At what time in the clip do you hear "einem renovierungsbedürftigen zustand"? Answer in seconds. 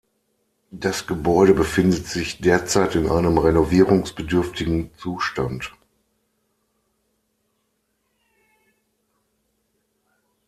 3.07-5.71